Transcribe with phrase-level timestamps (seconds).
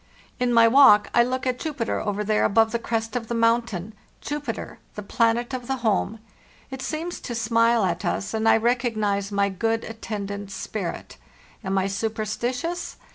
[0.39, 3.93] "In my walk I look at Jupiter over there above the crest of the mountain—
[4.29, 6.17] Jupiter, the planet of the home;
[6.71, 11.17] it seems to smile at us, and I recognize my good at tendant spirit.
[11.63, 12.97] Am I superstitious?